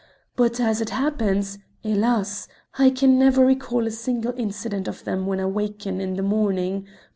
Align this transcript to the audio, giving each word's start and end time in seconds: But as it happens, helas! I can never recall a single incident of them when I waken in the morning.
But 0.35 0.59
as 0.59 0.81
it 0.81 0.89
happens, 0.89 1.59
helas! 1.83 2.47
I 2.79 2.89
can 2.89 3.19
never 3.19 3.45
recall 3.45 3.85
a 3.85 3.91
single 3.91 4.33
incident 4.35 4.87
of 4.87 5.03
them 5.03 5.27
when 5.27 5.39
I 5.39 5.45
waken 5.45 6.01
in 6.01 6.15
the 6.15 6.23
morning. 6.23 6.87